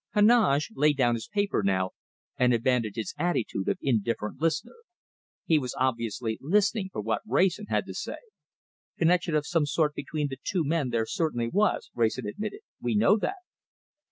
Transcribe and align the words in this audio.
Heneage 0.15 0.71
laid 0.73 0.97
down 0.97 1.13
his 1.13 1.27
paper 1.27 1.61
now, 1.61 1.91
and 2.35 2.55
abandoned 2.55 2.95
his 2.95 3.13
attitude 3.19 3.69
of 3.69 3.77
indifferent 3.83 4.41
listener. 4.41 4.77
He 5.45 5.59
was 5.59 5.75
obviously 5.77 6.39
listening 6.41 6.89
for 6.91 7.01
what 7.03 7.21
Wrayson 7.23 7.67
had 7.67 7.85
to 7.85 7.93
say. 7.93 8.17
"Connection 8.97 9.35
of 9.35 9.45
some 9.45 9.67
sort 9.67 9.93
between 9.93 10.29
the 10.29 10.39
two 10.43 10.63
men 10.65 10.89
there 10.89 11.05
certainly 11.05 11.49
was," 11.49 11.91
Wrayson 11.93 12.25
admitted. 12.25 12.61
"We 12.81 12.95
know 12.95 13.15
that." 13.17 13.35